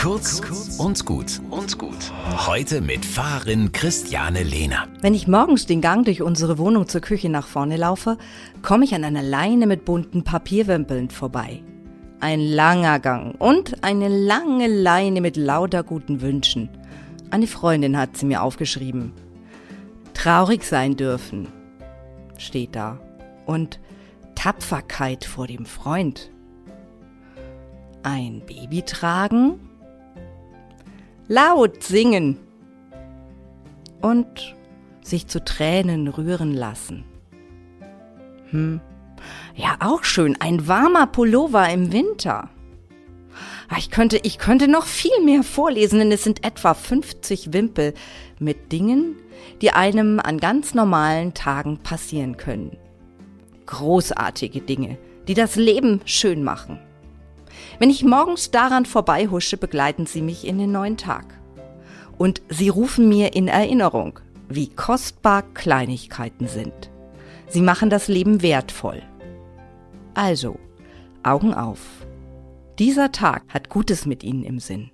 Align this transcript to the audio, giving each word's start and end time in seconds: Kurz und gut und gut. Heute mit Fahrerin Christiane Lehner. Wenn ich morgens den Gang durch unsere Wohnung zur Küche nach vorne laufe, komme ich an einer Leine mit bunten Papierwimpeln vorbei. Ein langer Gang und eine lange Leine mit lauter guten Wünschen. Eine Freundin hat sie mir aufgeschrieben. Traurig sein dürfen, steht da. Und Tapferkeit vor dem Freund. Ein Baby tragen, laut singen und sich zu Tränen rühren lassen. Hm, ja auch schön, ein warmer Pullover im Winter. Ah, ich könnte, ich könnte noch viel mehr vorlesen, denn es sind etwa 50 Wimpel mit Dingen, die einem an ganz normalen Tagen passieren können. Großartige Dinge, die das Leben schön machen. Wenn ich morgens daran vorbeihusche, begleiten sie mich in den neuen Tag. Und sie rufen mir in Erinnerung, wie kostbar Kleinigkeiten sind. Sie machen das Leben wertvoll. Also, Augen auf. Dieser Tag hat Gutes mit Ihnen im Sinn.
Kurz 0.00 0.40
und 0.78 1.04
gut 1.04 1.42
und 1.50 1.76
gut. 1.76 2.10
Heute 2.46 2.80
mit 2.80 3.04
Fahrerin 3.04 3.70
Christiane 3.70 4.42
Lehner. 4.42 4.88
Wenn 5.02 5.12
ich 5.12 5.28
morgens 5.28 5.66
den 5.66 5.82
Gang 5.82 6.06
durch 6.06 6.22
unsere 6.22 6.56
Wohnung 6.56 6.88
zur 6.88 7.02
Küche 7.02 7.28
nach 7.28 7.46
vorne 7.46 7.76
laufe, 7.76 8.16
komme 8.62 8.86
ich 8.86 8.94
an 8.94 9.04
einer 9.04 9.20
Leine 9.22 9.66
mit 9.66 9.84
bunten 9.84 10.24
Papierwimpeln 10.24 11.10
vorbei. 11.10 11.62
Ein 12.18 12.40
langer 12.40 12.98
Gang 12.98 13.38
und 13.38 13.84
eine 13.84 14.08
lange 14.08 14.68
Leine 14.68 15.20
mit 15.20 15.36
lauter 15.36 15.82
guten 15.82 16.22
Wünschen. 16.22 16.70
Eine 17.30 17.46
Freundin 17.46 17.98
hat 17.98 18.16
sie 18.16 18.24
mir 18.24 18.42
aufgeschrieben. 18.42 19.12
Traurig 20.14 20.64
sein 20.64 20.96
dürfen, 20.96 21.46
steht 22.38 22.74
da. 22.74 22.98
Und 23.44 23.80
Tapferkeit 24.34 25.26
vor 25.26 25.46
dem 25.46 25.66
Freund. 25.66 26.30
Ein 28.02 28.40
Baby 28.46 28.80
tragen, 28.80 29.60
laut 31.30 31.84
singen 31.84 32.38
und 34.02 34.56
sich 35.00 35.28
zu 35.28 35.44
Tränen 35.44 36.08
rühren 36.08 36.52
lassen. 36.52 37.04
Hm, 38.50 38.80
ja 39.54 39.76
auch 39.78 40.02
schön, 40.02 40.36
ein 40.40 40.66
warmer 40.66 41.06
Pullover 41.06 41.68
im 41.70 41.92
Winter. 41.92 42.50
Ah, 43.68 43.76
ich 43.78 43.92
könnte, 43.92 44.18
ich 44.24 44.38
könnte 44.38 44.66
noch 44.66 44.86
viel 44.86 45.22
mehr 45.24 45.44
vorlesen, 45.44 46.00
denn 46.00 46.10
es 46.10 46.24
sind 46.24 46.44
etwa 46.44 46.74
50 46.74 47.52
Wimpel 47.52 47.94
mit 48.40 48.72
Dingen, 48.72 49.14
die 49.62 49.70
einem 49.70 50.18
an 50.18 50.38
ganz 50.38 50.74
normalen 50.74 51.32
Tagen 51.32 51.78
passieren 51.78 52.38
können. 52.38 52.76
Großartige 53.66 54.62
Dinge, 54.62 54.98
die 55.28 55.34
das 55.34 55.54
Leben 55.54 56.00
schön 56.06 56.42
machen. 56.42 56.80
Wenn 57.80 57.88
ich 57.88 58.04
morgens 58.04 58.50
daran 58.50 58.84
vorbeihusche, 58.84 59.56
begleiten 59.56 60.04
sie 60.04 60.20
mich 60.20 60.46
in 60.46 60.58
den 60.58 60.70
neuen 60.70 60.98
Tag. 60.98 61.40
Und 62.18 62.42
sie 62.50 62.68
rufen 62.68 63.08
mir 63.08 63.34
in 63.34 63.48
Erinnerung, 63.48 64.20
wie 64.50 64.68
kostbar 64.68 65.42
Kleinigkeiten 65.54 66.46
sind. 66.46 66.90
Sie 67.48 67.62
machen 67.62 67.88
das 67.88 68.06
Leben 68.06 68.42
wertvoll. 68.42 69.02
Also, 70.12 70.58
Augen 71.22 71.54
auf. 71.54 71.80
Dieser 72.78 73.12
Tag 73.12 73.44
hat 73.48 73.70
Gutes 73.70 74.04
mit 74.04 74.24
Ihnen 74.24 74.44
im 74.44 74.58
Sinn. 74.58 74.90